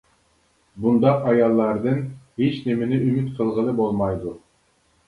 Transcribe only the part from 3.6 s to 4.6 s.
بولمايدۇ.